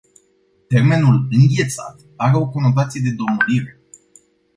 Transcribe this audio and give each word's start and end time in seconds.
Termenul 0.67 1.27
"înghețat” 1.31 1.99
are 2.15 2.35
o 2.37 2.47
conotație 2.49 3.01
de 3.03 3.11
domolire. 3.11 3.81